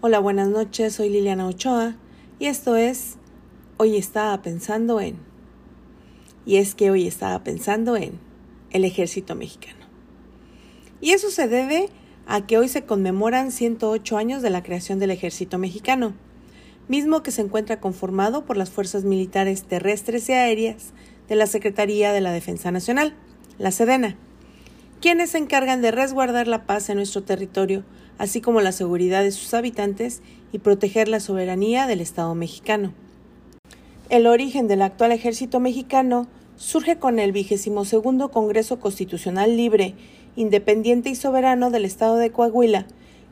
[0.00, 1.96] Hola, buenas noches, soy Liliana Ochoa
[2.38, 3.16] y esto es
[3.78, 5.16] Hoy estaba pensando en.
[6.46, 8.20] Y es que hoy estaba pensando en
[8.70, 9.84] el ejército mexicano.
[11.00, 11.88] Y eso se debe
[12.28, 16.14] a que hoy se conmemoran 108 años de la creación del ejército mexicano,
[16.86, 20.92] mismo que se encuentra conformado por las fuerzas militares terrestres y aéreas
[21.28, 23.14] de la Secretaría de la Defensa Nacional,
[23.58, 24.16] la Sedena,
[25.00, 27.84] quienes se encargan de resguardar la paz en nuestro territorio,
[28.18, 30.22] así como la seguridad de sus habitantes
[30.52, 32.92] y proteger la soberanía del Estado mexicano.
[34.10, 36.26] El origen del actual ejército mexicano
[36.56, 39.94] surge con el vigésimo segundo Congreso Constitucional Libre,
[40.34, 42.86] Independiente y Soberano del Estado de Coahuila,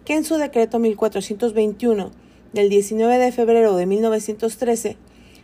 [0.05, 2.11] que en su decreto 1421
[2.53, 4.97] del 19 de febrero de 1913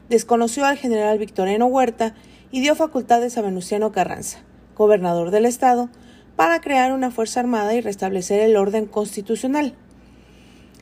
[0.09, 2.15] desconoció al general Victoriano Huerta
[2.51, 4.41] y dio facultades a Venustiano Carranza,
[4.77, 5.89] gobernador del estado,
[6.37, 9.75] para crear una Fuerza Armada y restablecer el orden constitucional.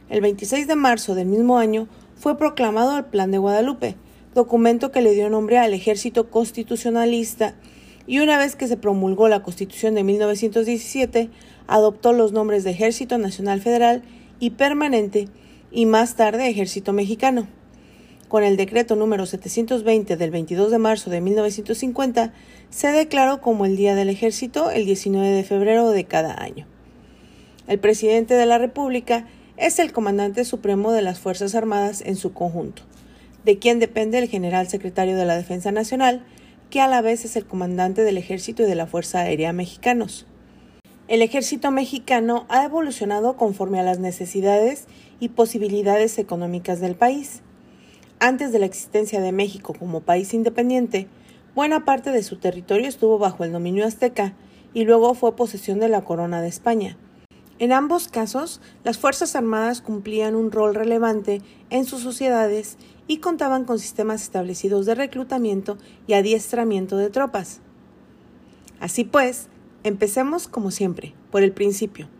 [0.08, 3.96] El 26 de marzo del mismo año fue proclamado el Plan de Guadalupe,
[4.34, 7.54] documento que le dio nombre al Ejército Constitucionalista
[8.06, 11.30] y una vez que se promulgó la Constitución de 1917,
[11.66, 14.02] adoptó los nombres de Ejército Nacional Federal
[14.40, 15.28] y Permanente
[15.70, 17.46] y más tarde Ejército Mexicano
[18.30, 22.32] con el decreto número 720 del 22 de marzo de 1950,
[22.70, 26.64] se declaró como el Día del Ejército el 19 de febrero de cada año.
[27.66, 32.32] El presidente de la República es el comandante supremo de las Fuerzas Armadas en su
[32.32, 32.82] conjunto,
[33.44, 36.24] de quien depende el general secretario de la Defensa Nacional,
[36.70, 40.28] que a la vez es el comandante del Ejército y de la Fuerza Aérea Mexicanos.
[41.08, 44.86] El ejército mexicano ha evolucionado conforme a las necesidades
[45.18, 47.42] y posibilidades económicas del país.
[48.22, 51.08] Antes de la existencia de México como país independiente,
[51.54, 54.34] buena parte de su territorio estuvo bajo el dominio azteca
[54.74, 56.98] y luego fue posesión de la corona de España.
[57.58, 61.40] En ambos casos, las Fuerzas Armadas cumplían un rol relevante
[61.70, 67.62] en sus sociedades y contaban con sistemas establecidos de reclutamiento y adiestramiento de tropas.
[68.80, 69.48] Así pues,
[69.82, 72.10] empecemos como siempre, por el principio,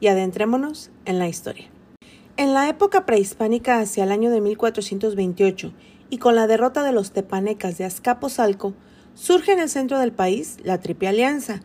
[0.00, 1.73] y adentrémonos en la historia.
[2.44, 5.72] En la época prehispánica hacia el año de 1428
[6.10, 8.74] y con la derrota de los tepanecas de Azcapotzalco,
[9.14, 11.62] surge en el centro del país la Triple Alianza,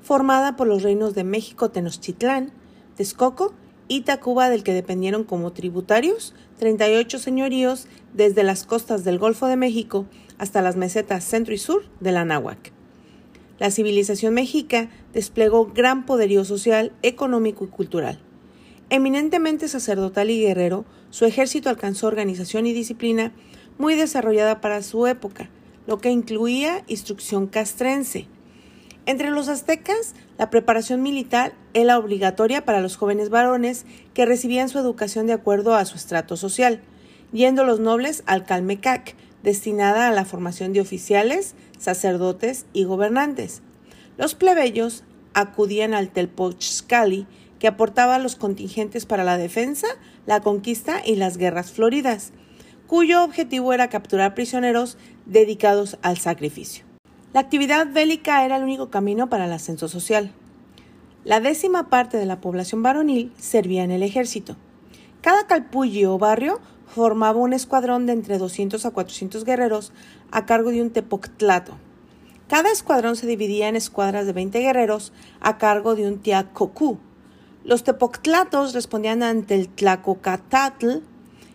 [0.00, 2.50] formada por los reinos de México Tenochtitlán,
[2.96, 3.52] Texcoco
[3.88, 9.56] y Tacuba del que dependieron como tributarios 38 señoríos desde las costas del Golfo de
[9.56, 10.06] México
[10.38, 12.72] hasta las mesetas centro y sur de la Náhuac.
[13.58, 18.18] La civilización mexica desplegó gran poderío social, económico y cultural.
[18.92, 23.32] Eminentemente sacerdotal y guerrero, su ejército alcanzó organización y disciplina
[23.78, 25.48] muy desarrollada para su época,
[25.86, 28.26] lo que incluía instrucción castrense.
[29.06, 34.78] Entre los aztecas, la preparación militar era obligatoria para los jóvenes varones que recibían su
[34.78, 36.82] educación de acuerdo a su estrato social,
[37.32, 43.62] yendo los nobles al Calmecac, destinada a la formación de oficiales, sacerdotes y gobernantes.
[44.18, 47.26] Los plebeyos acudían al Telpochcali,
[47.62, 49.86] que aportaba los contingentes para la defensa,
[50.26, 52.32] la conquista y las guerras floridas,
[52.88, 56.84] cuyo objetivo era capturar prisioneros dedicados al sacrificio.
[57.32, 60.32] La actividad bélica era el único camino para el ascenso social.
[61.22, 64.56] La décima parte de la población varonil servía en el ejército.
[65.20, 66.58] Cada calpulli o barrio
[66.88, 69.92] formaba un escuadrón de entre 200 a 400 guerreros
[70.32, 71.78] a cargo de un tepoctlato.
[72.48, 76.98] Cada escuadrón se dividía en escuadras de 20 guerreros a cargo de un tiacocú,
[77.64, 80.98] los tepoctlatos respondían ante el tlacocatatl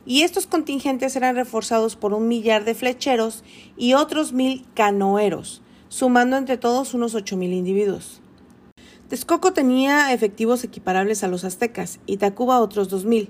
[0.06, 3.44] y estos contingentes eran reforzados por un millar de flecheros
[3.76, 8.22] y otros mil canoeros, sumando entre todos unos ocho mil individuos.
[9.10, 13.30] Texcoco tenía efectivos equiparables a los aztecas y Tacuba otros dos mil.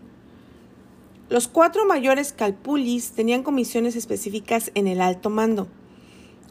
[1.30, 5.68] Los cuatro mayores calpulis tenían comisiones específicas en el alto mando.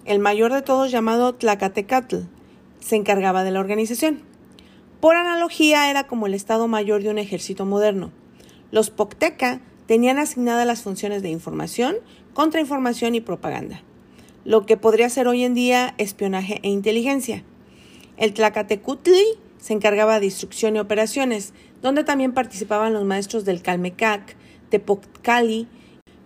[0.04, 2.18] El mayor de todos, llamado Tlacatecatl,
[2.78, 4.22] se encargaba de la organización.
[5.00, 8.12] Por analogía, era como el Estado Mayor de un ejército moderno.
[8.70, 11.96] Los Pocteca tenían asignadas las funciones de información,
[12.32, 13.82] contrainformación y propaganda,
[14.44, 17.44] lo que podría ser hoy en día espionaje e inteligencia.
[18.16, 19.22] El Tlacatecutli
[19.58, 21.52] se encargaba de instrucción y operaciones,
[21.82, 24.34] donde también participaban los maestros del Calmecac,
[24.70, 25.68] Tepoctcali.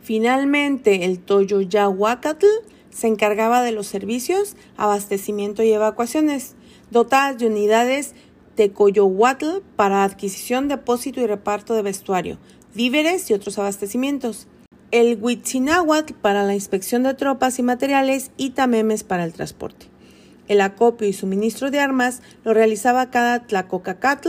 [0.00, 2.46] Finalmente, el Toyoyahuacatl
[2.90, 6.54] se encargaba de los servicios, abastecimiento y evacuaciones,
[6.90, 8.14] dotadas de unidades
[8.54, 12.38] Tecoyohuatl para adquisición, depósito y reparto de vestuario,
[12.74, 14.46] víveres y otros abastecimientos.
[14.90, 19.86] El Huitzinahuatl para la inspección de tropas y materiales y Tamemes para el transporte.
[20.48, 24.28] El acopio y suministro de armas lo realizaba cada Tlacocacatl.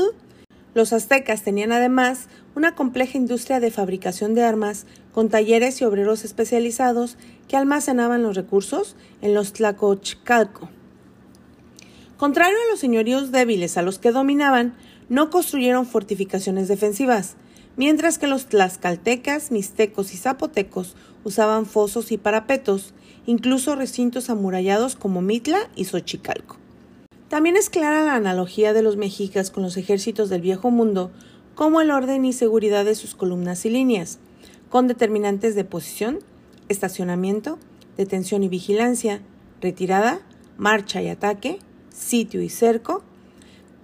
[0.76, 6.24] Los aztecas tenían además una compleja industria de fabricación de armas con talleres y obreros
[6.24, 10.70] especializados que almacenaban los recursos en los Tlacochcalco.
[12.22, 14.76] Contrario a los señoríos débiles a los que dominaban,
[15.10, 17.36] no construyeron fortificaciones defensivas,
[17.78, 22.94] mientras que los tlaxcaltecas, mixtecos y zapotecos usaban fosos y parapetos,
[23.26, 26.58] incluso recintos amurallados como Mitla y Xochicalco.
[27.28, 31.10] También es clara la analogía de los mexicas con los ejércitos del Viejo Mundo,
[31.56, 34.20] como el orden y seguridad de sus columnas y líneas,
[34.70, 36.20] con determinantes de posición,
[36.70, 37.58] estacionamiento,
[37.98, 39.24] detención y vigilancia,
[39.60, 40.22] retirada,
[40.56, 41.58] marcha y ataque,
[42.02, 43.04] sitio y cerco,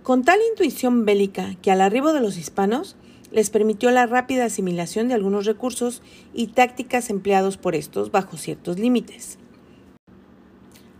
[0.03, 2.95] con tal intuición bélica que al arribo de los hispanos
[3.31, 6.01] les permitió la rápida asimilación de algunos recursos
[6.33, 9.37] y tácticas empleados por estos bajo ciertos límites.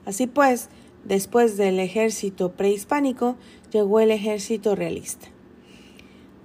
[0.06, 0.70] Así pues,
[1.08, 3.38] Después del ejército prehispánico
[3.72, 5.28] llegó el ejército realista.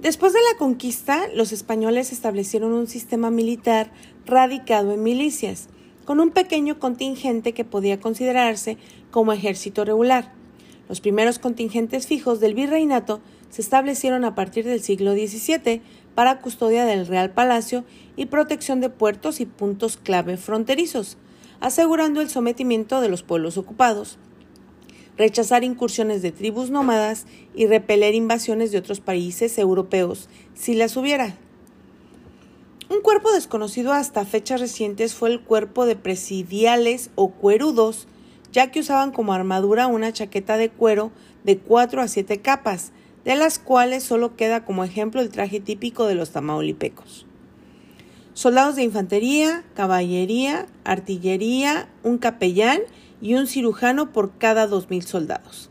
[0.00, 3.92] Después de la conquista, los españoles establecieron un sistema militar
[4.24, 5.68] radicado en milicias,
[6.04, 8.78] con un pequeño contingente que podía considerarse
[9.10, 10.32] como ejército regular.
[10.88, 13.20] Los primeros contingentes fijos del virreinato
[13.50, 15.82] se establecieron a partir del siglo XVII
[16.14, 17.84] para custodia del Real Palacio
[18.16, 21.16] y protección de puertos y puntos clave fronterizos,
[21.60, 24.18] asegurando el sometimiento de los pueblos ocupados
[25.16, 31.36] rechazar incursiones de tribus nómadas y repeler invasiones de otros países europeos, si las hubiera.
[32.88, 38.06] Un cuerpo desconocido hasta fechas recientes fue el cuerpo de presidiales o cuerudos,
[38.52, 41.10] ya que usaban como armadura una chaqueta de cuero
[41.44, 42.92] de cuatro a siete capas,
[43.24, 47.26] de las cuales solo queda como ejemplo el traje típico de los tamaulipecos.
[48.34, 52.80] Soldados de infantería, caballería, artillería, un capellán
[53.20, 55.70] y un cirujano por cada 2.000 soldados.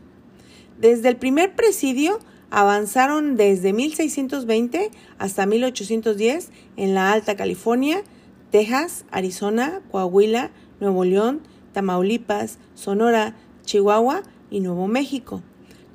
[0.80, 2.18] Desde el primer presidio
[2.50, 8.02] avanzaron desde 1620 hasta 1810 en la Alta California,
[8.50, 10.50] Texas, Arizona, Coahuila,
[10.80, 13.34] Nuevo León, Tamaulipas, Sonora,
[13.64, 15.42] Chihuahua y Nuevo México,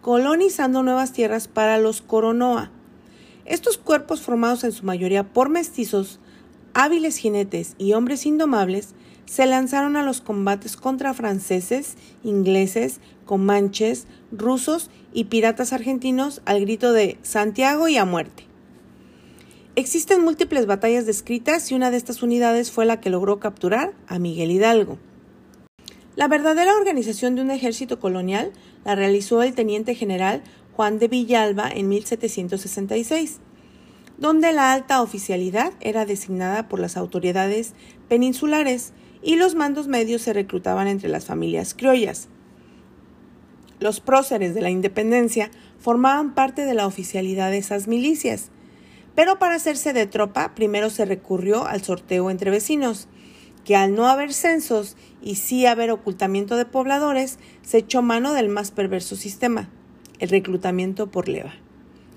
[0.02, 2.72] colonizando nuevas tierras para los Coronoa.
[3.46, 6.20] Estos cuerpos formados en su mayoría por mestizos,
[6.74, 8.94] hábiles jinetes y hombres indomables
[9.26, 16.94] se lanzaron a los combates contra franceses, ingleses, comanches, rusos y piratas argentinos al grito
[16.94, 18.46] de Santiago y a muerte.
[19.76, 24.18] Existen múltiples batallas descritas y una de estas unidades fue la que logró capturar a
[24.18, 24.98] Miguel Hidalgo.
[26.18, 28.52] La verdadera organización de un ejército colonial
[28.84, 30.42] la realizó el teniente general
[30.76, 33.38] Juan de Villalba en 1766,
[34.18, 37.76] donde la alta oficialidad era designada por las autoridades
[38.10, 42.30] peninsulares y los mandos medios se reclutaban entre las familias criollas.
[43.80, 48.50] Los próceres de la independencia formaban parte de la oficialidad de esas milicias,
[49.14, 53.08] pero para hacerse de tropa primero se recurrió al sorteo entre vecinos,
[53.68, 58.48] que al no haber censos y sí haber ocultamiento de pobladores, se echó mano del
[58.48, 59.70] más perverso sistema,
[60.20, 61.54] el reclutamiento por leva.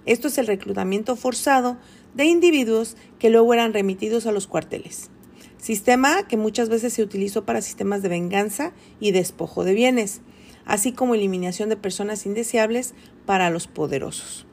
[0.07, 1.77] Esto es el reclutamiento forzado
[2.15, 5.11] de individuos que luego eran remitidos a los cuarteles
[5.61, 10.23] sistema que muchas veces se utilizó para sistemas de venganza y despojo de bienes,
[10.65, 12.95] así como eliminación de personas indeseables
[13.27, 14.47] para los poderosos.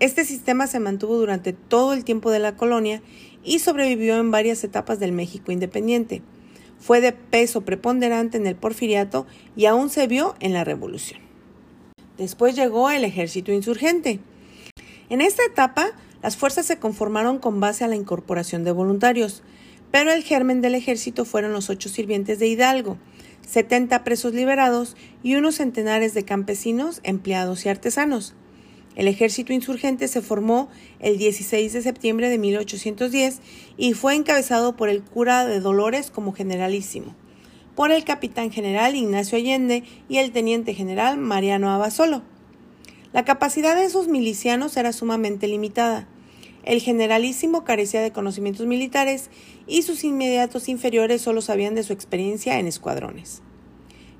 [0.00, 3.02] Este sistema se mantuvo durante todo el tiempo de la colonia
[3.44, 6.22] y sobrevivió en varias etapas del México independiente.
[6.78, 11.20] Fue de peso preponderante en el porfiriato y aún se vio en la Revolución.
[12.18, 14.20] Después llegó el ejército insurgente.
[15.08, 19.42] En esta etapa, las fuerzas se conformaron con base a la incorporación de voluntarios,
[19.90, 22.98] pero el germen del ejército fueron los ocho sirvientes de Hidalgo,
[23.46, 28.34] 70 presos liberados y unos centenares de campesinos, empleados y artesanos.
[28.94, 30.68] El ejército insurgente se formó
[31.00, 33.40] el 16 de septiembre de 1810
[33.78, 37.14] y fue encabezado por el cura de Dolores como generalísimo,
[37.74, 42.22] por el capitán general Ignacio Allende y el teniente general Mariano Abasolo.
[43.12, 46.06] La capacidad de esos milicianos era sumamente limitada.
[46.64, 49.30] El generalísimo carecía de conocimientos militares
[49.66, 53.42] y sus inmediatos inferiores solo sabían de su experiencia en escuadrones.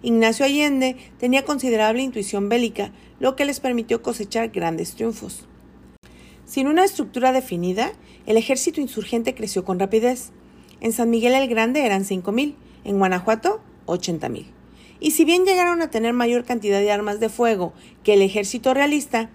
[0.02, 2.90] Ignacio Allende tenía considerable intuición bélica,
[3.20, 5.46] lo que les permitió cosechar grandes triunfos.
[6.44, 7.92] Sin una estructura definida,
[8.26, 10.32] el ejército insurgente creció con rapidez.
[10.80, 12.54] En San Miguel el Grande eran 5.000,
[12.84, 14.46] en Guanajuato 80.000.
[14.98, 18.74] Y si bien llegaron a tener mayor cantidad de armas de fuego que el ejército
[18.74, 19.30] realista,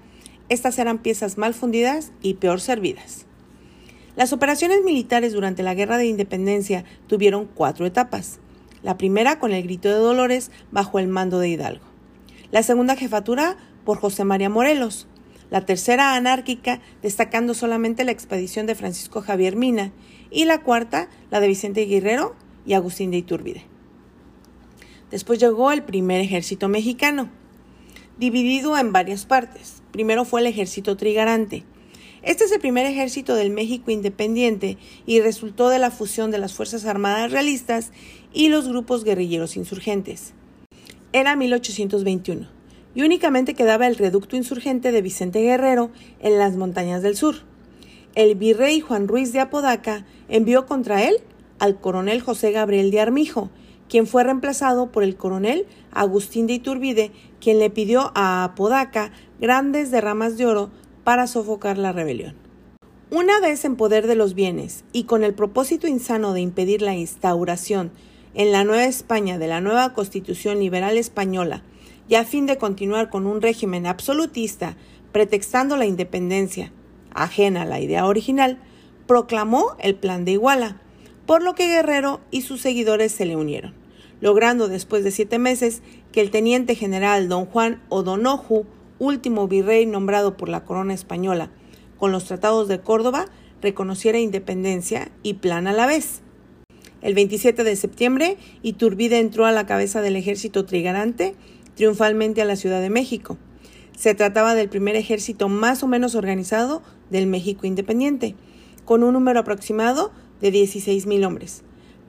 [0.50, 3.25] estas eran piezas mal fundidas y peor servidas.
[4.15, 8.39] Las operaciones militares durante la Guerra de Independencia tuvieron cuatro etapas.
[8.88, 11.84] La primera con el grito de Dolores bajo el mando de Hidalgo.
[12.51, 15.10] La segunda jefatura por José María Morelos.
[15.50, 19.91] la tercera anárquica, destacando solamente la expedición de Francisco Javier Mina,
[20.32, 23.65] y la cuarta, la de Vicente Guerrero y Agustín de Iturbide.
[25.12, 27.29] Después llegó el primer ejército mexicano,
[28.17, 29.84] dividido en varias partes.
[29.91, 31.65] Primero fue el ejército trigarante.
[32.24, 36.53] Este es el primer ejército del México independiente y resultó de la fusión de las
[36.53, 37.91] Fuerzas Armadas realistas
[38.38, 40.34] y los grupos guerrilleros insurgentes.
[41.12, 42.48] Era 1821
[42.94, 45.89] y únicamente quedaba el reducto insurgente de Vicente Guerrero
[46.20, 47.38] en las montañas del sur.
[48.13, 51.15] El virrey Juan Ruiz de Apodaca envió contra él
[51.58, 53.50] al coronel José Gabriel de Armijo,
[53.89, 59.89] quien fue reemplazado por el coronel Agustín de Iturbide, quien le pidió a Apodaca grandes
[59.89, 60.70] derramas de oro
[61.03, 62.36] para sofocar la rebelión.
[63.10, 66.94] Una vez en poder de los bienes y con el propósito insano de impedir la
[66.94, 67.91] instauración
[68.38, 71.63] en la Nueva España de la nueva Constitución Liberal Española
[72.08, 74.77] y a fin de continuar con un régimen absolutista,
[75.12, 76.72] pretextando la independencia,
[77.15, 78.60] ajena a la idea original,
[79.08, 80.79] proclamó el Plan de Iguala,
[81.25, 83.74] por lo que Guerrero y sus seguidores se le unieron,
[84.22, 88.67] logrando después de siete meses que el teniente general don Juan O'Donoju,
[89.00, 91.50] último virrey nombrado por la corona española,
[91.98, 93.25] con los tratados de Córdoba,
[93.63, 96.22] reconociera independencia y plan a la vez.
[97.01, 101.36] El 27 de septiembre, Iturbide entró a la cabeza del ejército trigarante
[101.75, 103.38] triunfalmente a la Ciudad de México.
[103.96, 108.36] Se trataba del primer ejército más o menos organizado del México independiente,
[108.84, 110.12] con un número aproximado
[110.42, 111.63] de 16.000 hombres.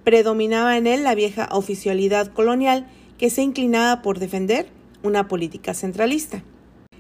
[0.04, 2.86] Predominaba en él la vieja oficialidad colonial
[3.18, 4.68] que se inclinaba por defender
[5.02, 6.42] una política centralista.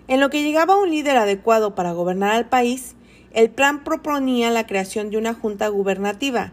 [0.08, 2.96] En lo que llegaba un líder adecuado para gobernar al país,
[3.32, 6.52] el plan proponía la creación de una junta gubernativa.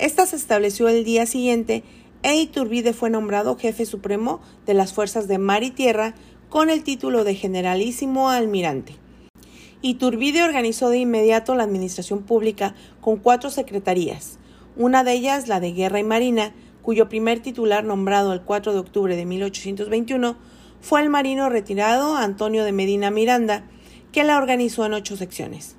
[0.00, 1.84] Esta se estableció el día siguiente
[2.22, 6.14] e Iturbide fue nombrado jefe supremo de las fuerzas de mar y tierra
[6.48, 8.94] con el título de generalísimo almirante.
[9.82, 14.38] Iturbide organizó de inmediato la administración pública con cuatro secretarías,
[14.74, 18.78] una de ellas la de Guerra y Marina, cuyo primer titular nombrado el 4 de
[18.78, 20.34] octubre de 1821
[20.80, 23.64] fue el marino retirado Antonio de Medina Miranda,
[24.12, 25.76] que la organizó en ocho secciones.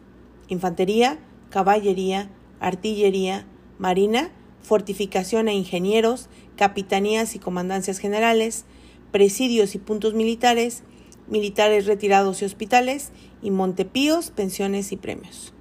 [0.47, 1.17] Infantería,
[1.49, 3.47] caballería, artillería,
[3.81, 8.65] marina fortificación e ingenieros, capitanías y comandancias generales,
[9.11, 10.83] presidios y puntos militares,
[11.27, 13.11] militares retirados y hospitales,
[13.41, 15.53] y Montepíos, pensiones y premios.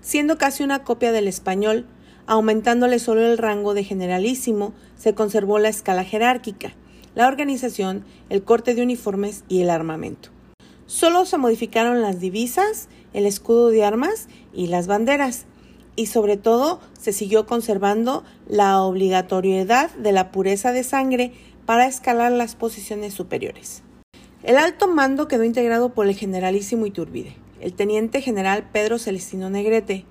[0.00, 1.86] Siendo casi una copia del español,
[2.26, 6.72] aumentándole solo el rango de generalísimo, se conservó la escala jerárquica,
[7.14, 10.30] la organización, el corte de uniformes y el armamento.
[10.86, 15.44] Solo se modificaron las divisas, el escudo de armas y las banderas,
[15.98, 21.32] y sobre todo se siguió conservando la obligatoriedad de la pureza de sangre
[21.66, 23.82] para escalar las posiciones superiores.
[24.44, 30.04] El alto mando quedó integrado por el generalísimo Iturbide, el teniente general Pedro Celestino Negrete,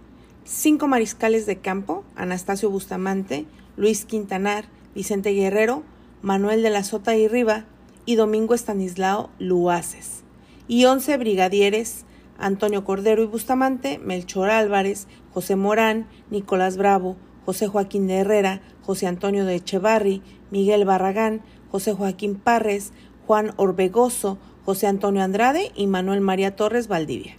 [0.44, 3.46] cinco mariscales de campo, Anastasio Bustamante,
[3.78, 5.84] Luis Quintanar, Vicente Guerrero,
[6.22, 7.64] Manuel de la Sota y Riva
[8.06, 10.24] y Domingo Estanislao Luaces,
[10.68, 12.04] y once brigadieres,
[12.38, 17.16] Antonio Cordero y Bustamante, Melchor Álvarez, José Morán, Nicolás Bravo,
[17.46, 21.42] José Joaquín de Herrera, José Antonio de Echevarri, Miguel Barragán,
[21.72, 22.92] José Joaquín Parres,
[23.26, 27.36] Juan Orbegoso, José Antonio Andrade y Manuel María Torres Valdivia.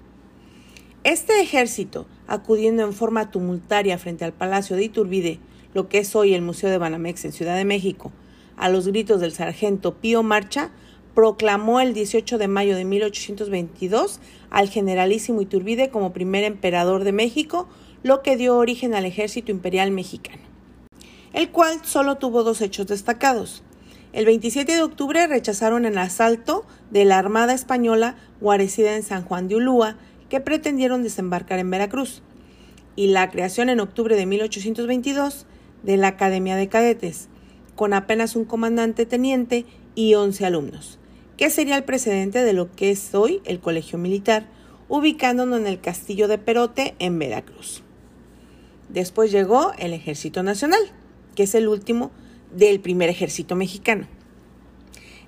[1.05, 5.39] Este ejército, acudiendo en forma tumultaria frente al Palacio de Iturbide,
[5.75, 8.13] lo que es hoy el Museo de Banamex en Ciudad de México,
[8.57, 10.71] a los gritos del sargento Pío Marcha,
[11.19, 14.21] proclamó el 18 de mayo de 1822
[14.51, 17.67] al generalísimo Iturbide como primer emperador de México,
[18.05, 20.43] lo que dio origen al ejército imperial mexicano,
[21.33, 23.65] el cual solo tuvo dos hechos destacados.
[24.13, 29.49] El 27 de octubre rechazaron el asalto de la Armada Española guarecida en San Juan
[29.49, 29.97] de Ulúa,
[30.29, 32.23] que pretendieron desembarcar en Veracruz,
[32.95, 35.47] y la creación en octubre de 1822
[35.83, 37.27] de la Academia de Cadetes,
[37.75, 41.01] con apenas un comandante teniente y 11 alumnos
[41.39, 44.49] que sería el precedente de lo que es hoy el Colegio Militar,
[44.89, 47.85] ubicándonos en el Castillo de Perote, en Veracruz.
[48.89, 50.81] Después llegó el Ejército Nacional,
[51.37, 52.11] que es el último
[52.55, 54.09] del primer ejército mexicano.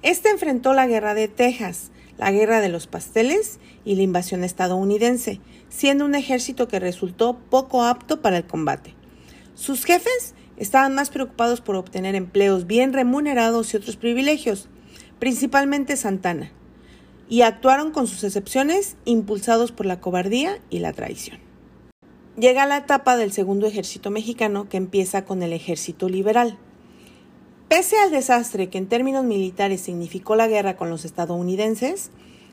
[0.03, 5.41] Este enfrentó la Guerra de Texas, la Guerra de los Pasteles y la invasión estadounidense,
[5.69, 8.95] siendo un ejército que resultó poco apto para el combate.
[9.55, 14.69] Sus jefes estaban más preocupados por obtener empleos bien remunerados y otros privilegios,
[15.21, 16.51] principalmente Santana,
[17.29, 21.39] y actuaron con sus excepciones impulsados por la cobardía y la traición.
[22.37, 26.59] Llega la etapa del segundo ejército mexicano que empieza con el ejército liberal.
[27.69, 32.11] Pese al desastre que en términos militares significó la guerra con los estadounidenses,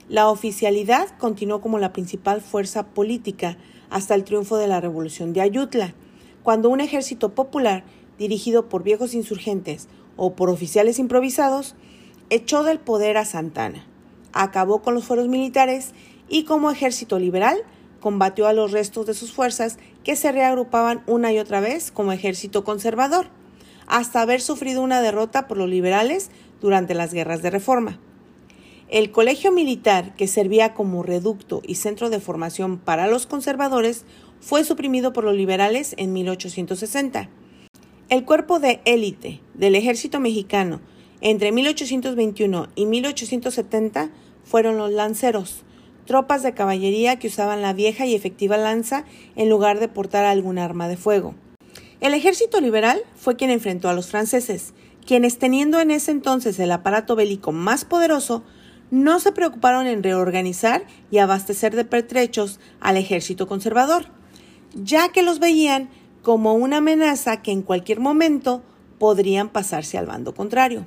[0.10, 3.58] La oficialidad continuó como la principal fuerza política
[3.90, 5.96] hasta el triunfo de la Revolución de Ayutla,
[6.44, 7.84] cuando un ejército popular,
[8.18, 11.76] dirigido por viejos insurgentes o por oficiales improvisados,
[12.30, 13.86] echó del poder a Santana,
[14.34, 15.92] acabó con los fueros militares
[16.30, 17.64] y como ejército liberal
[18.00, 22.12] combatió a los restos de sus fuerzas que se reagrupaban una y otra vez como
[22.12, 23.28] ejército conservador,
[23.88, 26.30] hasta haber sufrido una derrota por los liberales
[26.62, 28.00] durante las guerras de reforma.
[28.90, 34.06] El colegio militar, que servía como reducto y centro de formación para los conservadores,
[34.40, 37.30] fue suprimido por los liberales en 1860.
[38.10, 40.80] El cuerpo de élite del ejército mexicano
[41.22, 44.10] entre 1821 y 1870
[44.44, 45.64] fueron los lanceros,
[46.06, 49.04] tropas de caballería que usaban la vieja y efectiva lanza
[49.36, 51.36] en lugar de portar algún arma de fuego.
[52.00, 54.74] El ejército liberal fue quien enfrentó a los franceses,
[55.06, 58.44] quienes teniendo en ese entonces el aparato bélico más poderoso,
[58.92, 64.06] no se preocuparon en reorganizar y abastecer de pertrechos al ejército conservador,
[64.76, 65.90] ya que los veían
[66.22, 68.62] como una amenaza que en cualquier momento
[69.00, 70.86] podrían pasarse al bando contrario.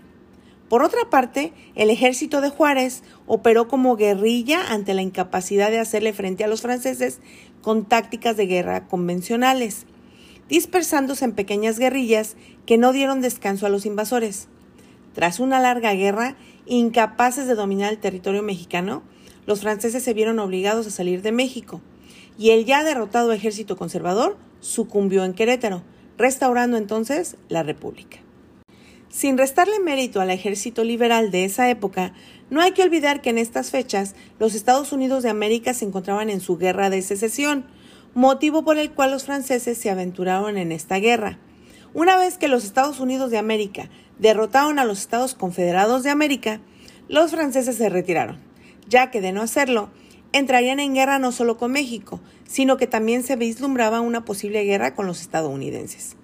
[0.71, 6.13] Por otra parte, el ejército de Juárez operó como guerrilla ante la incapacidad de hacerle
[6.13, 7.19] frente a los franceses
[7.61, 9.85] con tácticas de guerra convencionales,
[10.49, 12.37] dispersándose en pequeñas guerrillas
[12.67, 14.47] que no dieron descanso a los invasores.
[15.13, 16.37] Tras una larga guerra,
[16.67, 19.03] incapaces de dominar el territorio mexicano,
[19.47, 21.81] los franceses se vieron obligados a salir de México,
[22.39, 25.83] y el ya derrotado ejército conservador sucumbió en Querétaro,
[26.17, 28.19] restaurando entonces la República.
[29.11, 32.13] Sin restarle mérito al ejército liberal de esa época,
[32.49, 36.31] no hay que olvidar que en estas fechas los Estados Unidos de América se encontraban
[36.31, 37.65] en su guerra de secesión,
[38.15, 41.39] motivo por el cual los franceses se aventuraron en esta guerra.
[41.93, 43.91] Una vez que los Estados Unidos de América
[44.21, 46.61] derrotaron a los Estados Confederados de América,
[47.09, 48.39] los franceses se retiraron,
[48.89, 49.91] ya que de no hacerlo,
[50.33, 54.95] entrarían en guerra no solo con México, sino que también se vislumbraba una posible guerra
[54.95, 56.15] con los estadounidenses.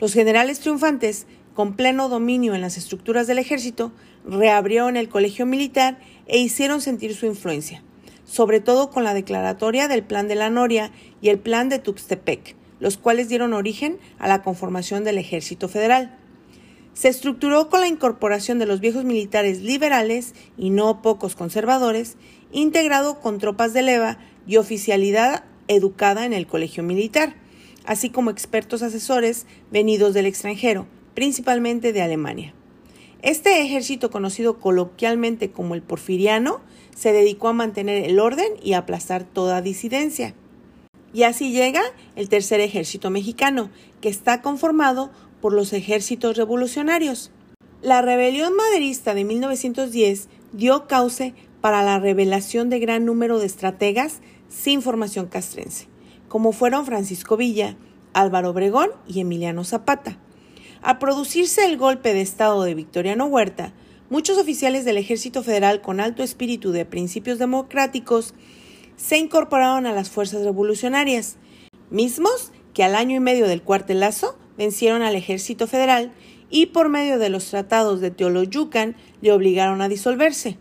[0.00, 1.26] Los generales triunfantes,
[1.60, 3.92] con pleno dominio en las estructuras del ejército,
[4.24, 7.82] reabrieron el colegio militar e hicieron sentir su influencia,
[8.24, 12.56] sobre todo con la declaratoria del Plan de la Noria y el Plan de Tuxtepec,
[12.78, 16.16] los cuales dieron origen a la conformación del Ejército Federal.
[16.94, 22.16] Se estructuró con la incorporación de los viejos militares liberales y no pocos conservadores,
[22.52, 27.34] integrado con tropas de leva y oficialidad educada en el colegio militar,
[27.84, 32.54] así como expertos asesores venidos del extranjero, principalmente de Alemania.
[33.22, 36.60] Este ejército, conocido coloquialmente como el porfiriano,
[36.94, 40.34] se dedicó a mantener el orden y aplastar toda disidencia.
[41.12, 41.82] Y así llega
[42.16, 43.70] el tercer ejército mexicano,
[44.00, 47.30] que está conformado por los ejércitos revolucionarios.
[47.82, 54.20] La rebelión maderista de 1910 dio cauce para la revelación de gran número de estrategas
[54.48, 55.88] sin formación castrense,
[56.28, 57.76] como fueron Francisco Villa,
[58.12, 60.18] Álvaro Obregón y Emiliano Zapata.
[60.82, 63.74] Al producirse el golpe de Estado de Victoriano Huerta,
[64.08, 68.32] muchos oficiales del Ejército Federal con alto espíritu de principios democráticos
[68.96, 71.36] se incorporaron a las fuerzas revolucionarias,
[71.90, 76.12] mismos que al año y medio del cuartelazo vencieron al ejército federal
[76.48, 80.56] y por medio de los tratados de Teoloyucan le obligaron a disolverse.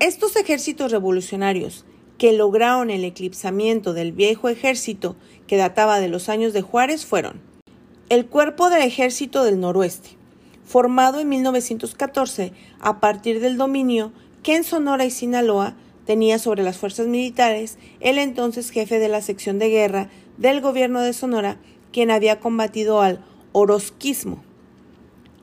[0.00, 1.84] Estos ejércitos revolucionarios,
[2.18, 5.14] que lograron el eclipsamiento del viejo ejército
[5.46, 7.49] que databa de los años de Juárez, fueron
[8.10, 10.10] el Cuerpo del Ejército del Noroeste,
[10.64, 16.76] formado en 1914 a partir del dominio que en Sonora y Sinaloa tenía sobre las
[16.76, 21.58] fuerzas militares el entonces jefe de la sección de guerra del gobierno de Sonora,
[21.92, 24.42] quien había combatido al orosquismo.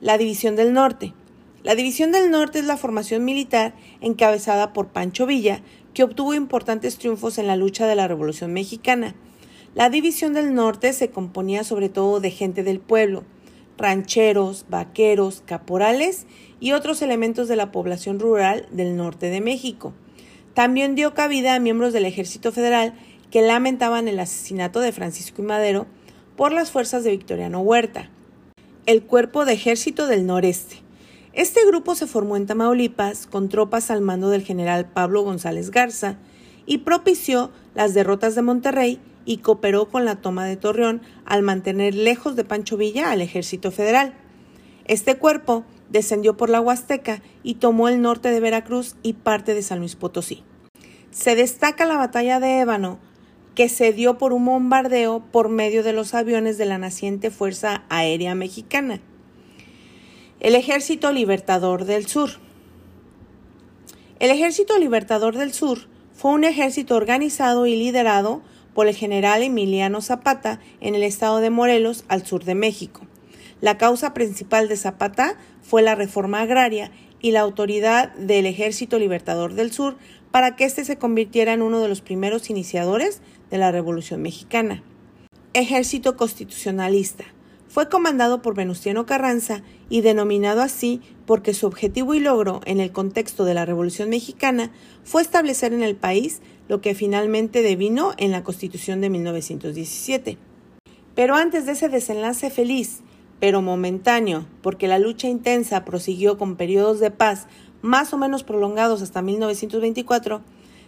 [0.02, 1.14] La División del Norte.
[1.62, 5.62] La División del Norte es la formación militar encabezada por Pancho Villa,
[5.94, 9.14] que obtuvo importantes triunfos en la lucha de la Revolución Mexicana.
[9.74, 13.24] La División del Norte se componía sobre todo de gente del pueblo,
[13.76, 16.26] rancheros, vaqueros, caporales
[16.58, 19.92] y otros elementos de la población rural del norte de México.
[20.54, 22.94] También dio cabida a miembros del Ejército Federal
[23.30, 25.86] que lamentaban el asesinato de Francisco y Madero
[26.36, 28.10] por las fuerzas de Victoriano Huerta.
[28.86, 30.76] El Cuerpo de Ejército del Noreste.
[31.34, 36.18] Este grupo se formó en Tamaulipas con tropas al mando del general Pablo González Garza
[36.66, 38.98] y propició las derrotas de Monterrey
[39.28, 43.70] y cooperó con la toma de Torreón al mantener lejos de Pancho Villa al ejército
[43.70, 44.14] federal.
[44.86, 49.60] Este cuerpo descendió por la Huasteca y tomó el norte de Veracruz y parte de
[49.60, 50.44] San Luis Potosí.
[51.10, 53.00] Se destaca la batalla de Ébano,
[53.54, 57.84] que se dio por un bombardeo por medio de los aviones de la naciente Fuerza
[57.90, 59.02] Aérea Mexicana.
[60.40, 62.30] El Ejército Libertador del Sur.
[64.20, 65.80] El Ejército Libertador del Sur
[66.14, 68.40] fue un ejército organizado y liderado
[68.78, 73.00] por el general Emiliano Zapata en el estado de Morelos, al sur de México.
[73.60, 79.54] La causa principal de Zapata fue la reforma agraria y la autoridad del Ejército Libertador
[79.54, 79.96] del Sur
[80.30, 84.84] para que éste se convirtiera en uno de los primeros iniciadores de la Revolución Mexicana.
[85.54, 87.24] Ejército Constitucionalista.
[87.66, 92.92] Fue comandado por Venustiano Carranza y denominado así porque su objetivo y logro en el
[92.92, 94.70] contexto de la Revolución Mexicana
[95.02, 100.38] fue establecer en el país lo que finalmente devino en la Constitución de 1917.
[101.14, 103.00] Pero antes de ese desenlace feliz,
[103.40, 107.46] pero momentáneo, porque la lucha intensa prosiguió con periodos de paz
[107.82, 110.42] más o menos prolongados hasta 1924,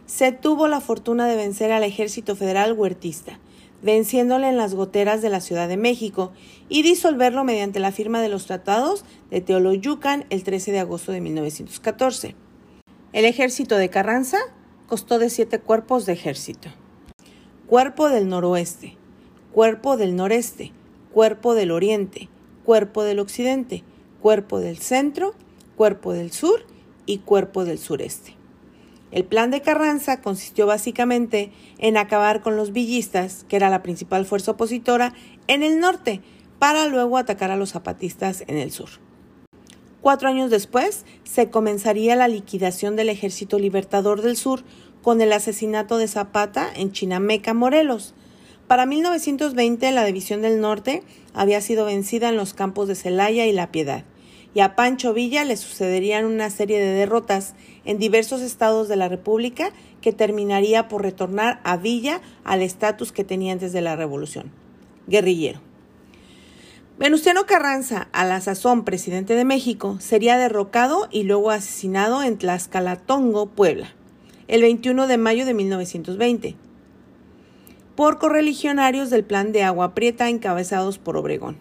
[0.06, 3.38] se tuvo la fortuna de vencer al ejército federal huertista,
[3.82, 6.32] venciéndole en las goteras de la Ciudad de México
[6.68, 11.20] y disolverlo mediante la firma de los tratados de Teoloyucan el 13 de agosto de
[11.20, 12.34] 1914.
[13.12, 14.38] El ejército de Carranza
[14.90, 16.68] costó de siete cuerpos de ejército.
[17.68, 18.96] Cuerpo del noroeste,
[19.53, 20.72] cuerpo del noreste,
[21.12, 22.29] cuerpo del oriente,
[22.64, 23.85] cuerpo del occidente,
[24.20, 25.37] cuerpo del centro,
[25.76, 26.66] cuerpo del sur
[27.07, 28.35] y cuerpo del sureste.
[29.12, 34.26] El plan de Carranza consistió básicamente en acabar con los villistas, que era la principal
[34.26, 35.14] fuerza opositora,
[35.46, 36.20] en el norte,
[36.59, 38.90] para luego atacar a los zapatistas en el sur.
[40.00, 44.62] Cuatro años después se comenzaría la liquidación del Ejército Libertador del Sur
[45.02, 48.14] con el asesinato de Zapata en Chinameca, Morelos.
[48.66, 51.02] Para 1920 la División del Norte
[51.34, 54.04] había sido vencida en los campos de Celaya y La Piedad,
[54.54, 59.08] y a Pancho Villa le sucederían una serie de derrotas en diversos estados de la
[59.08, 64.50] República que terminaría por retornar a Villa al estatus que tenía antes de la Revolución.
[65.08, 65.69] Guerrillero.
[67.00, 73.46] Venustiano Carranza, a la sazón presidente de México, sería derrocado y luego asesinado en Tlaxcalatongo,
[73.46, 73.94] Puebla,
[74.48, 76.56] el 21 de mayo de 1920,
[77.96, 81.56] por correligionarios del plan de Agua Prieta encabezados por Obregón.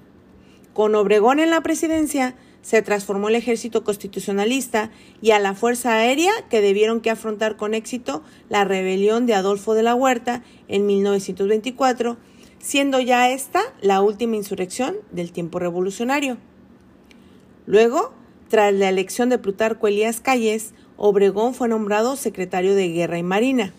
[0.73, 6.33] Con Obregón en la presidencia, se transformó el ejército constitucionalista y a la Fuerza Aérea
[6.49, 12.17] que debieron que afrontar con éxito la rebelión de Adolfo de la Huerta en 1924
[12.59, 16.37] siendo ya esta la última insurrección del tiempo revolucionario.
[17.65, 18.13] Luego,
[18.49, 23.73] tras la elección de Plutarco Elías Calles, Obregón fue nombrado secretario de Guerra y Marina.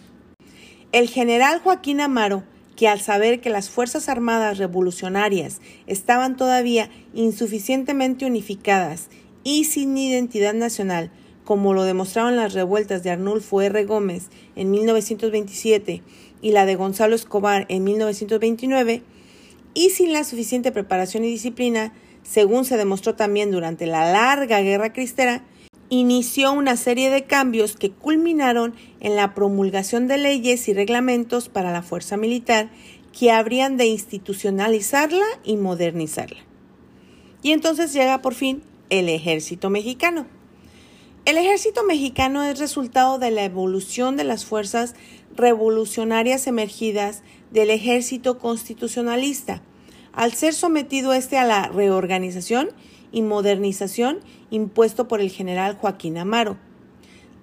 [0.93, 2.45] El general Joaquín Amaro,
[2.77, 9.09] que al saber que las Fuerzas Armadas revolucionarias estaban todavía insuficientemente unificadas
[9.45, 11.11] y sin identidad nacional,
[11.45, 13.85] como lo demostraron las revueltas de Arnulfo R.
[13.85, 16.03] Gómez en 1927
[16.43, 19.03] y la de Gonzalo Escobar en 1929,
[19.75, 24.93] y sin la suficiente preparación y disciplina, según se demostró también durante la larga guerra
[24.93, 25.45] cristera,
[25.89, 31.73] inició una serie de cambios que culminaron en la promulgación de leyes y reglamentos para
[31.73, 32.71] la fuerza militar
[33.19, 36.39] que habrían de institucionalizarla y modernizarla.
[37.43, 40.27] Y entonces llega por fin el ejército mexicano.
[41.25, 44.95] El ejército mexicano es resultado de la evolución de las fuerzas
[45.37, 49.63] revolucionarias emergidas del ejército constitucionalista,
[50.13, 52.71] al ser sometido este a la reorganización
[53.13, 56.57] y modernización impuesto por el general Joaquín Amaro.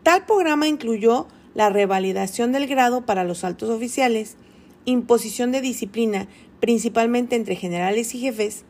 [0.03, 4.37] Tal programa incluyó la revalidación del grado para los altos oficiales,
[4.85, 6.27] imposición de disciplina
[6.59, 8.63] principalmente entre generales y jefes,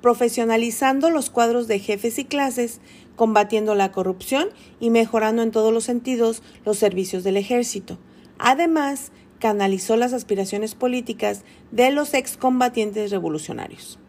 [0.00, 2.80] profesionalizando los cuadros de jefes y clases,
[3.16, 4.48] combatiendo la corrupción
[4.80, 7.98] y mejorando en todos los sentidos los servicios del ejército.
[8.44, 14.00] Además, canalizó las aspiraciones políticas de los excombatientes revolucionarios.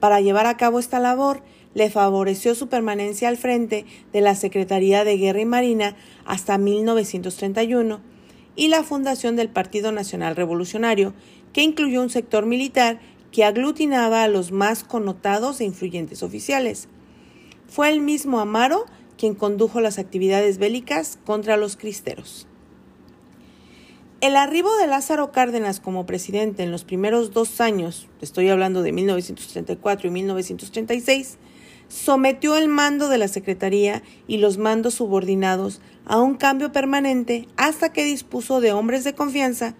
[0.00, 5.04] Para llevar a cabo esta labor, le favoreció su permanencia al frente de la Secretaría
[5.04, 5.94] de Guerra y Marina
[6.24, 8.00] hasta 1931
[8.56, 11.14] y la fundación del Partido Nacional Revolucionario,
[11.52, 12.98] que incluyó un sector militar
[13.30, 16.88] que aglutinaba a los más connotados e influyentes oficiales.
[17.68, 22.48] Fue el mismo Amaro quien condujo las actividades bélicas contra los cristeros.
[24.22, 28.92] El arribo de Lázaro Cárdenas como presidente en los primeros dos años, estoy hablando de
[28.92, 31.38] 1934 y 1936,
[31.88, 37.92] sometió el mando de la Secretaría y los mandos subordinados a un cambio permanente hasta
[37.92, 39.74] que dispuso de hombres de confianza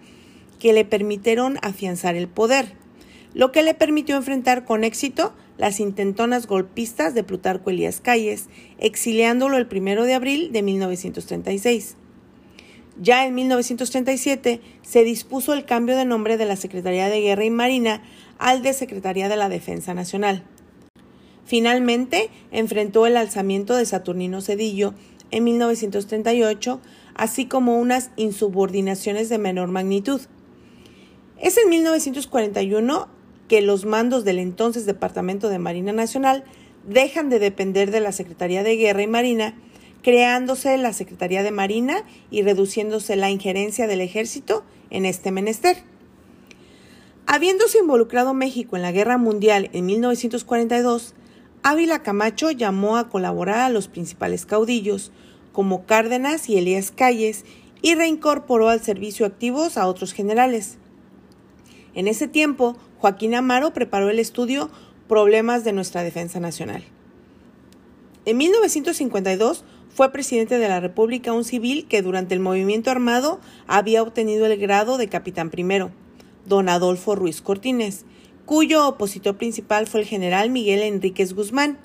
[0.59, 2.73] que le permitieron afianzar el poder,
[3.33, 9.55] lo que le permitió enfrentar con éxito las intentonas golpistas de Plutarco Elías Calles, exiliándolo
[9.55, 11.95] el primero de abril de 1936.
[13.01, 17.49] Ya en 1937 se dispuso el cambio de nombre de la Secretaría de Guerra y
[17.49, 18.03] Marina
[18.37, 20.43] al de Secretaría de la Defensa Nacional.
[21.45, 24.93] Finalmente, enfrentó el alzamiento de Saturnino Cedillo
[25.31, 26.79] en 1938,
[27.15, 30.21] así como unas insubordinaciones de menor magnitud.
[31.39, 33.07] Es en 1941
[33.47, 36.43] que los mandos del entonces Departamento de Marina Nacional
[36.87, 39.55] dejan de depender de la Secretaría de Guerra y Marina,
[40.03, 45.77] creándose la Secretaría de Marina y reduciéndose la injerencia del ejército en este menester.
[47.25, 51.15] Habiéndose involucrado México en la Guerra Mundial en 1942,
[51.63, 55.11] Ávila Camacho llamó a colaborar a los principales caudillos,
[55.53, 57.45] como Cárdenas y Elías Calles,
[57.81, 60.77] y reincorporó al servicio activos a otros generales.
[61.95, 64.69] En ese tiempo, Joaquín Amaro preparó el estudio
[65.07, 66.83] Problemas de nuestra Defensa Nacional.
[68.25, 69.63] En 1952
[69.93, 74.57] fue presidente de la República un civil que durante el movimiento armado había obtenido el
[74.57, 75.91] grado de capitán primero,
[76.45, 78.05] don Adolfo Ruiz Cortines,
[78.45, 81.77] cuyo opositor principal fue el general Miguel Enríquez Guzmán,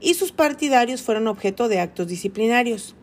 [0.00, 2.96] y sus partidarios fueron objeto de actos disciplinarios.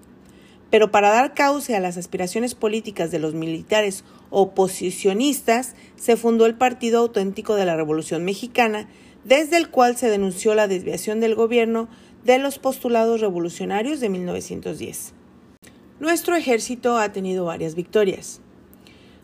[0.72, 6.56] Pero para dar cauce a las aspiraciones políticas de los militares oposicionistas, se fundó el
[6.56, 8.90] Partido Auténtico de la Revolución Mexicana,
[9.24, 11.88] desde el cual se denunció la desviación del gobierno
[12.24, 15.14] de los postulados revolucionarios de 1910.
[16.00, 18.42] Nuestro ejército ha tenido varias victorias.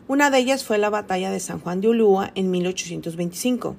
[0.08, 3.76] Una de ellas fue la batalla de San Juan de Ulúa en 1825.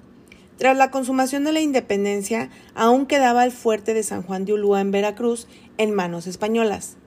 [0.57, 4.81] Tras la consumación de la independencia, aún quedaba el fuerte de San Juan de Ulúa
[4.81, 6.97] en Veracruz en manos españolas.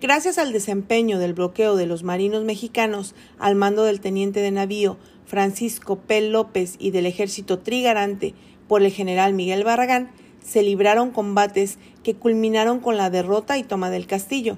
[0.00, 4.96] Gracias al desempeño del bloqueo de los marinos mexicanos al mando del teniente de navío
[5.26, 6.20] Francisco P.
[6.22, 8.34] López y del ejército trigarante
[8.68, 10.10] por el general Miguel Barragán,
[10.48, 14.56] se libraron combates que culminaron con la derrota y toma del castillo.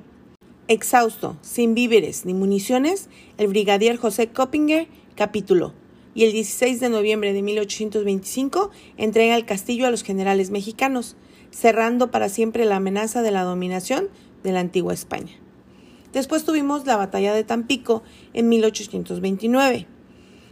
[0.68, 5.74] Exhausto, sin víveres ni municiones, el brigadier José Coppinger capituló
[6.14, 11.16] y el 16 de noviembre de 1825 entrega el castillo a los generales mexicanos,
[11.50, 14.10] cerrando para siempre la amenaza de la dominación
[14.44, 15.32] de la antigua España.
[16.12, 19.88] Después tuvimos la batalla de Tampico en 1829.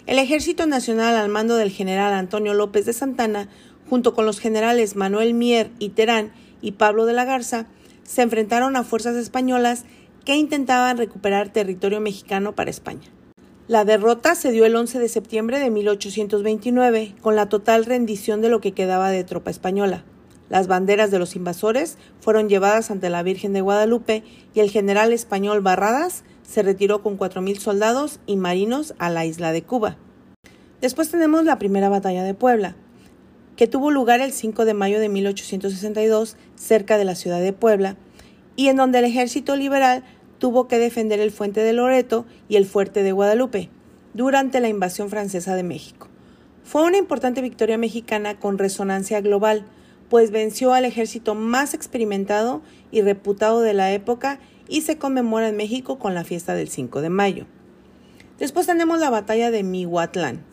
[0.09, 3.51] El Ejército Nacional al mando del general Antonio López de Santana,
[3.89, 7.67] junto con los generales Manuel Mier y Terán y Pablo de la Garza,
[8.03, 9.85] se enfrentaron a fuerzas españolas
[10.25, 13.09] que intentaban recuperar territorio mexicano para España.
[13.67, 18.49] La derrota se dio el 11 de septiembre de 1829, con la total rendición de
[18.49, 20.05] lo que quedaba de tropa española.
[20.49, 24.23] Las banderas de los invasores fueron llevadas ante la Virgen de Guadalupe
[24.55, 29.53] y el general español Barradas se retiró con 4.000 soldados y marinos a la isla
[29.53, 29.99] de Cuba.
[30.81, 32.77] Después tenemos la primera batalla de Puebla,
[33.59, 37.97] que tuvo lugar el 5 de mayo de 1862 cerca de la ciudad de Puebla,
[38.55, 40.05] y en donde el ejército liberal
[40.39, 43.69] tuvo que defender el Fuente de Loreto y el Fuerte de Guadalupe
[44.15, 46.07] durante la invasión francesa de México.
[46.63, 49.65] Fue una importante victoria mexicana con resonancia global,
[50.09, 55.57] pues venció al ejército más experimentado y reputado de la época y se conmemora en
[55.57, 57.47] México con la fiesta del 5 de mayo.
[58.39, 60.48] Después tenemos la batalla de Mihuatlán.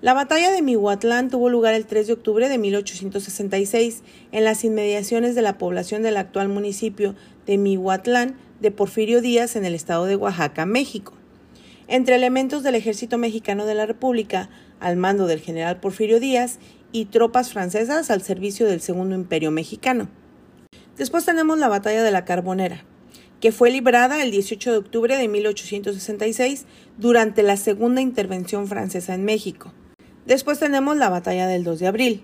[0.00, 5.34] La batalla de Mihuatlán tuvo lugar el 3 de octubre de 1866 en las inmediaciones
[5.34, 10.14] de la población del actual municipio de Mihuatlán, de Porfirio Díaz en el estado de
[10.14, 11.14] Oaxaca, México.
[11.88, 16.60] Entre elementos del ejército mexicano de la República, al mando del general Porfirio Díaz,
[16.92, 20.08] y tropas francesas al servicio del Segundo Imperio Mexicano.
[20.96, 22.84] Después tenemos la batalla de la Carbonera,
[23.40, 26.66] que fue librada el 18 de octubre de 1866
[26.98, 29.72] durante la segunda intervención francesa en México.
[30.28, 32.22] Después tenemos la batalla del 2 de abril,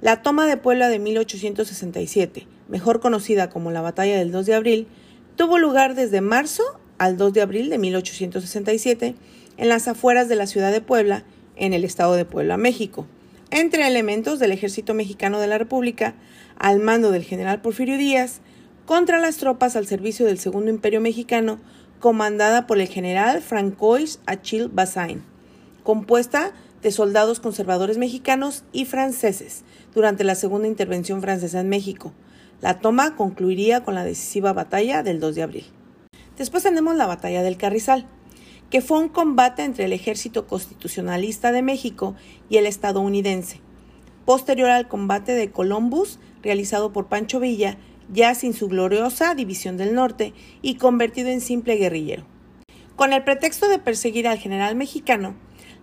[0.00, 4.86] la toma de Puebla de 1867, mejor conocida como la batalla del 2 de abril,
[5.34, 6.62] tuvo lugar desde marzo
[6.96, 9.16] al 2 de abril de 1867
[9.56, 11.24] en las afueras de la ciudad de Puebla,
[11.56, 13.08] en el estado de Puebla, México,
[13.50, 16.14] entre elementos del ejército mexicano de la República,
[16.56, 18.42] al mando del general Porfirio Díaz,
[18.86, 21.58] contra las tropas al servicio del Segundo Imperio Mexicano,
[21.98, 25.22] comandada por el general Francois Achille Bazaine,
[25.82, 26.52] compuesta
[26.84, 32.12] de soldados conservadores mexicanos y franceses durante la segunda intervención francesa en México,
[32.60, 35.64] la toma concluiría con la decisiva batalla del 2 de abril.
[36.36, 38.06] Después tenemos la batalla del Carrizal,
[38.68, 42.16] que fue un combate entre el ejército constitucionalista de México
[42.50, 43.62] y el estadounidense,
[44.26, 47.78] posterior al combate de Columbus realizado por Pancho Villa,
[48.12, 52.26] ya sin su gloriosa División del Norte y convertido en simple guerrillero.
[52.94, 55.34] Con el pretexto de perseguir al general mexicano,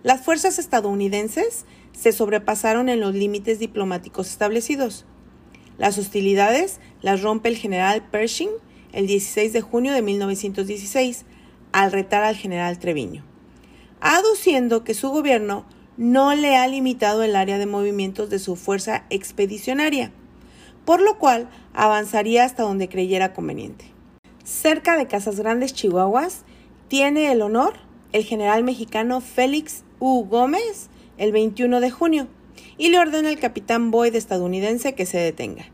[0.02, 5.04] las fuerzas estadounidenses se sobrepasaron en los límites diplomáticos establecidos.
[5.78, 8.50] Las hostilidades las rompe el general Pershing
[8.92, 11.24] el 16 de junio de 1916
[11.72, 13.24] al retar al general Treviño,
[14.00, 15.64] aduciendo que su gobierno
[15.96, 20.12] no le ha limitado el área de movimientos de su fuerza expedicionaria,
[20.84, 23.86] por lo cual avanzaría hasta donde creyera conveniente.
[24.44, 26.42] cerca de Casas Grandes, Chihuahuas,
[26.88, 27.74] tiene el honor
[28.12, 30.24] el general mexicano Félix U.
[30.24, 32.26] Gómez el 21 de junio
[32.76, 35.66] y le ordena al capitán Boyd estadounidense que se detenga.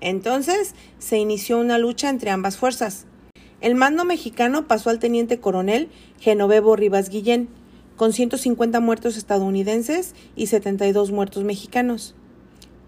[0.00, 3.04] Entonces se inició una lucha entre ambas fuerzas.
[3.60, 7.50] El mando mexicano pasó al teniente coronel Genovevo Rivas Guillén,
[7.96, 12.14] con 150 muertos estadounidenses y 72 muertos mexicanos.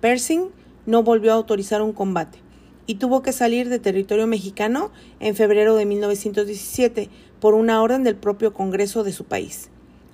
[0.00, 0.48] Persing
[0.86, 2.38] no volvió a autorizar un combate
[2.86, 8.16] y tuvo que salir de territorio mexicano en febrero de 1917 por una orden del
[8.16, 9.68] propio Congreso de su país.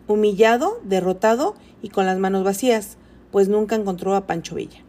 [0.06, 2.96] Humillado, derrotado y con las manos vacías,
[3.30, 4.84] pues nunca encontró a Pancho Villa.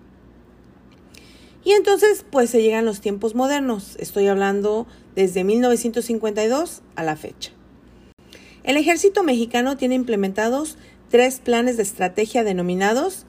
[1.64, 3.96] Y entonces, pues se llegan los tiempos modernos.
[4.00, 7.52] Estoy hablando desde 1952 a la fecha.
[8.64, 10.78] El ejército mexicano tiene implementados
[11.10, 13.26] tres planes de estrategia denominados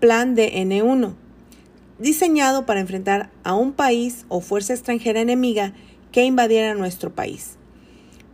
[0.00, 1.14] Plan DN1,
[1.98, 5.74] diseñado para enfrentar a un país o fuerza extranjera enemiga
[6.12, 7.56] que invadiera nuestro país.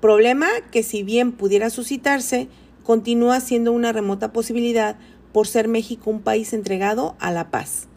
[0.01, 2.49] Problema que si bien pudiera suscitarse,
[2.85, 4.97] continúa siendo una remota posibilidad
[5.33, 7.89] por ser México un país entregado a la paz,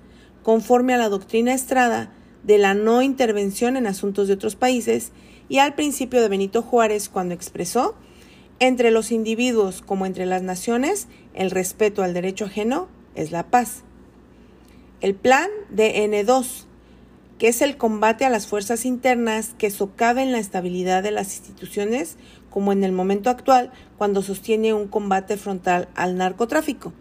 [0.42, 2.12] conforme a la doctrina Estrada
[2.44, 5.12] de la no intervención en asuntos de otros países
[5.50, 7.96] y al principio de Benito Juárez cuando expresó,
[8.60, 13.84] entre los individuos como entre las naciones, el respeto al derecho ajeno es la paz.
[15.00, 16.66] El plan de N2,
[17.38, 22.18] que es el combate a las fuerzas internas que socaven la estabilidad de las instituciones,
[22.58, 26.92] como en el momento actual, cuando sostiene un combate frontal al narcotráfico,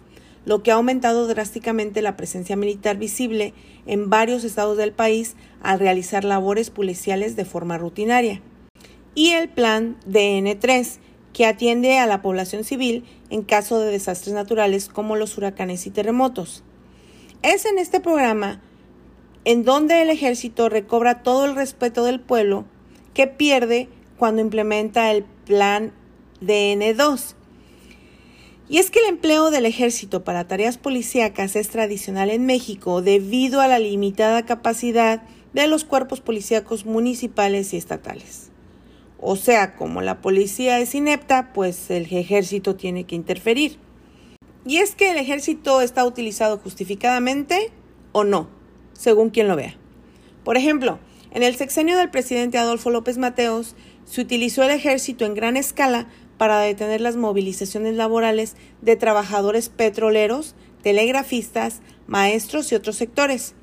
[0.44, 3.54] lo que ha aumentado drásticamente la presencia militar visible
[3.86, 8.42] en varios estados del país al realizar labores policiales de forma rutinaria.
[9.14, 10.98] Y el plan DN3,
[11.32, 15.90] que atiende a la población civil en caso de desastres naturales como los huracanes y
[15.90, 16.64] terremotos.
[17.40, 18.60] Es en este programa
[19.46, 22.66] en donde el ejército recobra todo el respeto del pueblo
[23.14, 23.88] que pierde
[24.18, 25.92] cuando implementa el plan
[26.42, 27.34] DN2.
[28.68, 33.60] Y es que el empleo del ejército para tareas policíacas es tradicional en México debido
[33.60, 38.50] a la limitada capacidad de los cuerpos policíacos municipales y estatales.
[39.18, 43.78] O sea, como la policía es inepta, pues el ejército tiene que interferir.
[44.66, 47.70] Y es que el ejército está utilizado justificadamente
[48.12, 48.48] o no,
[48.92, 49.76] según quien lo vea.
[50.44, 50.98] Por ejemplo,
[51.30, 56.08] en el sexenio del presidente Adolfo López Mateos se utilizó el ejército en gran escala
[56.38, 63.54] para detener las movilizaciones laborales de trabajadores petroleros, telegrafistas, maestros y otros sectores.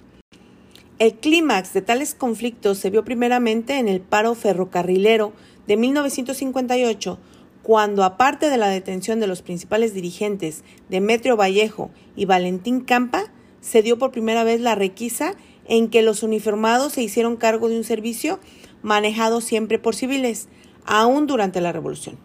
[0.99, 5.33] El clímax de tales conflictos se vio primeramente en el paro ferrocarrilero
[5.65, 7.19] de 1958,
[7.63, 13.81] cuando, aparte de la detención de los principales dirigentes Demetrio Vallejo y Valentín Campa, se
[13.81, 17.85] dio por primera vez la requisa en que los uniformados se hicieron cargo de un
[17.85, 18.39] servicio
[18.83, 20.47] manejado siempre por civiles,
[20.85, 22.17] aún durante la Revolución.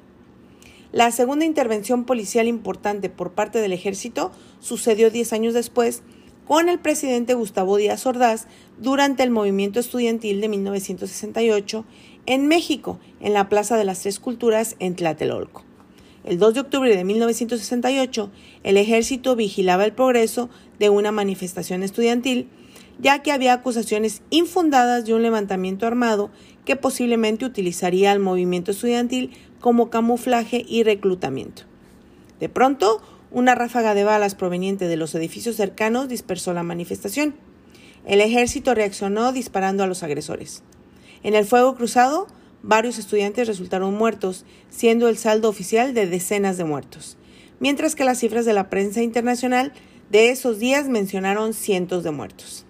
[0.92, 6.03] La segunda intervención policial importante por parte del ejército sucedió diez años después
[6.47, 8.47] con el presidente Gustavo Díaz Ordaz
[8.79, 11.85] durante el movimiento estudiantil de 1968
[12.25, 15.64] en México, en la Plaza de las Tres Culturas en Tlatelolco.
[16.25, 18.31] El 2 de octubre de 1968,
[18.62, 22.49] el ejército vigilaba el progreso de una manifestación estudiantil,
[22.99, 26.31] ya que había acusaciones infundadas de un levantamiento armado
[26.65, 29.31] que posiblemente utilizaría al movimiento estudiantil
[29.61, 31.63] como camuflaje y reclutamiento.
[32.41, 37.35] De pronto, una ráfaga de balas proveniente de los edificios cercanos dispersó la manifestación.
[38.07, 40.63] El ejército reaccionó disparando a los agresores.
[41.23, 42.27] En el fuego cruzado,
[42.63, 47.17] varios estudiantes resultaron muertos, siendo el saldo oficial de decenas de muertos,
[47.61, 49.73] mientras que las cifras de la prensa internacional
[50.11, 52.65] de esos días mencionaron cientos de muertos.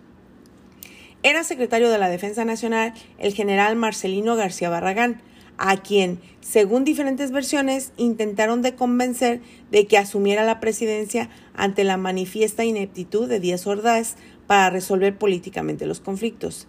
[1.22, 5.20] Era secretario de la Defensa Nacional el general Marcelino García Barragán,
[5.57, 9.40] a quien, según diferentes versiones, intentaron convencer
[9.72, 14.14] de que asumiera la presidencia ante la manifiesta ineptitud de Díaz Ordaz
[14.47, 16.68] para resolver políticamente los conflictos.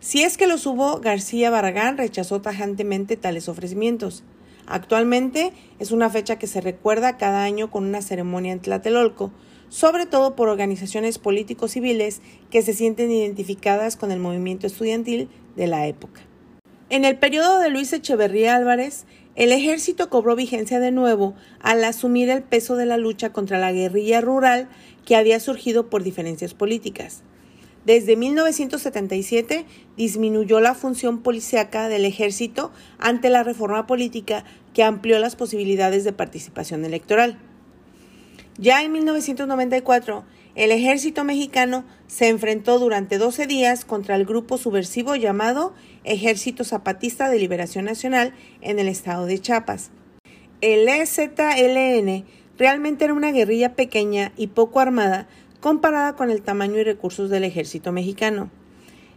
[0.00, 4.24] Si es que los hubo, García Barragán rechazó tajantemente tales ofrecimientos.
[4.66, 9.30] Actualmente es una fecha que se recuerda cada año con una ceremonia en Tlatelolco,
[9.74, 15.66] sobre todo por organizaciones políticos civiles que se sienten identificadas con el movimiento estudiantil de
[15.66, 16.20] la época.
[16.90, 19.04] En el periodo de Luis Echeverría Álvarez,
[19.34, 23.72] el ejército cobró vigencia de nuevo al asumir el peso de la lucha contra la
[23.72, 24.68] guerrilla rural
[25.04, 27.24] que había surgido por diferencias políticas.
[27.84, 29.66] Desde 1977
[29.96, 32.70] disminuyó la función policíaca del ejército
[33.00, 37.40] ante la reforma política que amplió las posibilidades de participación electoral.
[38.56, 40.24] Ya en 1994,
[40.54, 45.74] el ejército mexicano se enfrentó durante 12 días contra el grupo subversivo llamado
[46.04, 49.90] Ejército Zapatista de Liberación Nacional en el estado de Chiapas.
[50.60, 52.24] El EZLN
[52.56, 55.26] realmente era una guerrilla pequeña y poco armada
[55.60, 58.50] comparada con el tamaño y recursos del ejército mexicano.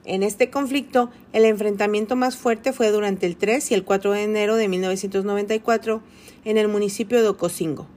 [0.04, 4.24] En este conflicto, el enfrentamiento más fuerte fue durante el 3 y el 4 de
[4.24, 6.02] enero de 1994
[6.44, 7.88] en el municipio de Ocosingo.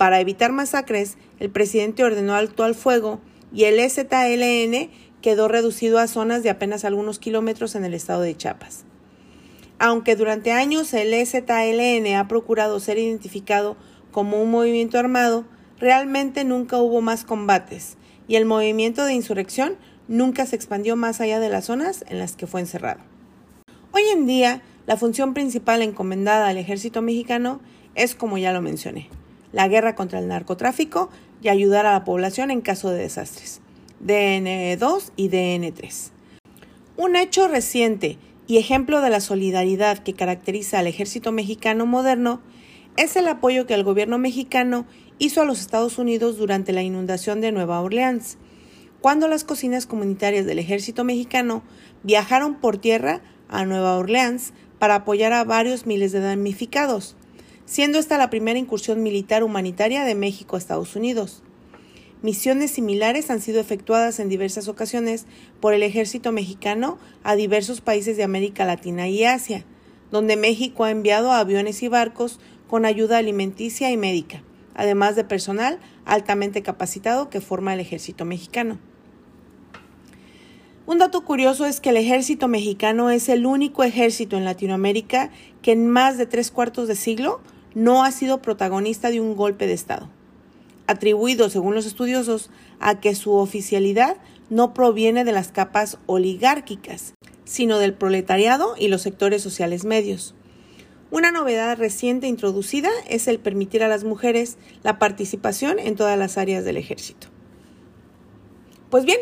[0.00, 3.20] Para evitar masacres, el presidente ordenó alto al fuego
[3.52, 4.88] y el EZLN
[5.20, 8.86] quedó reducido a zonas de apenas algunos kilómetros en el estado de Chiapas.
[9.78, 13.76] Aunque durante años el EZLN ha procurado ser identificado
[14.10, 15.44] como un movimiento armado,
[15.78, 19.76] realmente nunca hubo más combates y el movimiento de insurrección
[20.08, 23.00] nunca se expandió más allá de las zonas en las que fue encerrado.
[23.92, 27.60] Hoy en día, la función principal encomendada al ejército mexicano
[27.94, 29.10] es, como ya lo mencioné,
[29.52, 31.10] la guerra contra el narcotráfico
[31.42, 33.60] y ayudar a la población en caso de desastres.
[34.04, 36.10] DN2 y DN3.
[36.96, 42.40] Un hecho reciente y ejemplo de la solidaridad que caracteriza al ejército mexicano moderno
[42.96, 44.86] es el apoyo que el gobierno mexicano
[45.18, 48.38] hizo a los Estados Unidos durante la inundación de Nueva Orleans
[49.00, 51.62] cuando las cocinas comunitarias del ejército mexicano
[52.02, 57.16] viajaron por tierra a Nueva Orleans para apoyar a varios miles de damnificados,
[57.70, 61.44] siendo esta la primera incursión militar humanitaria de México a Estados Unidos.
[62.20, 65.26] Misiones similares han sido efectuadas en diversas ocasiones
[65.60, 69.64] por el ejército mexicano a diversos países de América Latina y Asia,
[70.10, 74.42] donde México ha enviado aviones y barcos con ayuda alimenticia y médica,
[74.74, 78.80] además de personal altamente capacitado que forma el ejército mexicano.
[80.86, 85.30] Un dato curioso es que el ejército mexicano es el único ejército en Latinoamérica
[85.62, 87.40] que en más de tres cuartos de siglo
[87.74, 90.08] no ha sido protagonista de un golpe de Estado,
[90.86, 92.50] atribuido, según los estudiosos,
[92.80, 94.16] a que su oficialidad
[94.48, 97.14] no proviene de las capas oligárquicas,
[97.44, 100.34] sino del proletariado y los sectores sociales medios.
[101.10, 106.38] Una novedad reciente introducida es el permitir a las mujeres la participación en todas las
[106.38, 107.28] áreas del ejército.
[108.90, 109.18] Pues bien,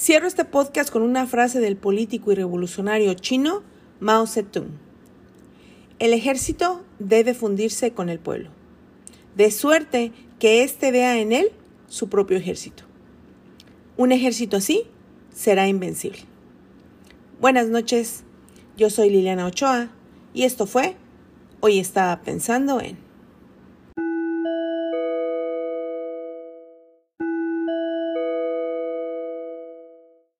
[0.00, 3.64] Cierro este podcast con una frase del político y revolucionario chino
[3.98, 4.68] Mao Zedong.
[5.98, 8.50] El ejército debe fundirse con el pueblo,
[9.36, 11.52] de suerte que éste vea en él
[11.88, 12.84] su propio ejército.
[13.96, 14.84] Un ejército así
[15.34, 16.20] será invencible.
[17.40, 18.24] Buenas noches,
[18.76, 19.90] yo soy Liliana Ochoa
[20.34, 20.96] y esto fue
[21.60, 23.07] Hoy estaba pensando en...